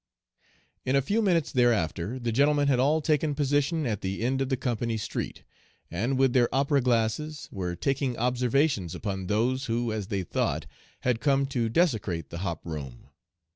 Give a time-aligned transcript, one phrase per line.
[0.83, 4.49] "In a few minutes thereafter the 'gentlemen' had all taken position at the end of
[4.49, 5.43] the 'company street,'
[5.91, 10.65] and, with their opera glasses, were taking observations upon those who, as they thought,
[11.01, 13.09] had come to desecrate the 'hop' room.